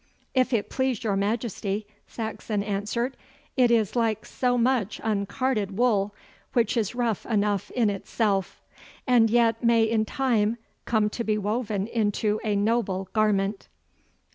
'If 0.33 0.51
it 0.51 0.67
please 0.71 1.03
your 1.03 1.15
Majesty,' 1.15 1.85
Saxon 2.07 2.63
answered, 2.63 3.15
'it 3.55 3.69
is 3.69 3.95
like 3.95 4.25
so 4.25 4.57
much 4.57 4.99
uncarded 5.03 5.77
wool, 5.77 6.15
which 6.53 6.75
is 6.75 6.95
rough 6.95 7.23
enough 7.27 7.69
in 7.69 7.91
itself, 7.91 8.59
and 9.05 9.29
yet 9.29 9.63
may 9.63 9.83
in 9.83 10.05
time 10.05 10.57
come 10.85 11.07
to 11.11 11.23
be 11.23 11.37
woven 11.37 11.85
into 11.85 12.39
a 12.43 12.55
noble 12.55 13.09
garment. 13.13 13.67